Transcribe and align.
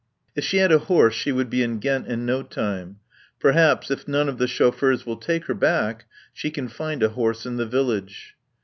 If 0.35 0.43
she 0.43 0.57
had 0.57 0.71
a 0.71 0.79
horse 0.79 1.13
she 1.13 1.31
would 1.31 1.47
be 1.47 1.61
in 1.61 1.77
Ghent 1.77 2.07
in 2.07 2.25
no 2.25 2.41
time. 2.41 2.95
Perhaps, 3.39 3.91
if 3.91 4.07
none 4.07 4.27
of 4.27 4.39
the 4.39 4.47
chauffeurs 4.47 5.05
will 5.05 5.17
take 5.17 5.45
her 5.45 5.53
back, 5.53 6.05
she 6.33 6.49
can 6.49 6.69
find 6.69 7.03
a 7.03 7.09
horse 7.09 7.45
in 7.45 7.57
the 7.57 7.67
village. 7.67 8.33